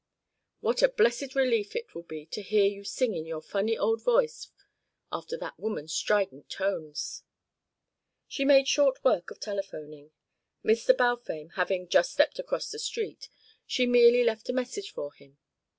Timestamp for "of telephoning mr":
9.29-10.97